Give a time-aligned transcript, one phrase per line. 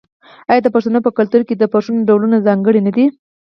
[0.49, 3.05] آیا د پښتنو په کلتور کې د فرشونو ډولونه ځانګړي نه دي؟